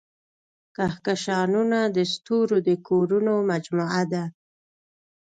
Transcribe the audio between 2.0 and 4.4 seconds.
ستورو د کورونو مجموعه ده.